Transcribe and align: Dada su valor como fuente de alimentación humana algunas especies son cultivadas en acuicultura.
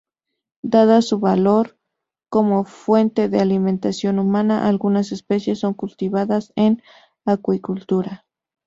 Dada 0.63 0.99
su 1.03 1.19
valor 1.19 1.77
como 2.27 2.63
fuente 2.63 3.29
de 3.29 3.39
alimentación 3.39 4.17
humana 4.17 4.67
algunas 4.67 5.11
especies 5.11 5.59
son 5.59 5.75
cultivadas 5.75 6.53
en 6.55 6.81
acuicultura. 7.23 8.25